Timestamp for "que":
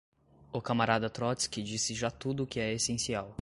2.47-2.59